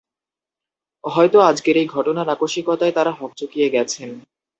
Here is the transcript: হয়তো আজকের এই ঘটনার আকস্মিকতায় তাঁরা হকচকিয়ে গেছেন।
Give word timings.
হয়তো 1.03 1.37
আজকের 1.41 1.75
এই 1.77 1.87
ঘটনার 1.87 2.27
আকস্মিকতায় 2.29 2.93
তাঁরা 2.93 3.11
হকচকিয়ে 3.11 3.67
গেছেন। 3.69 4.09